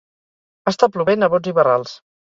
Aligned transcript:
Està 0.73 0.89
plovent 0.97 1.29
a 1.29 1.33
bots 1.37 1.53
i 1.53 1.57
barrals. 1.61 1.99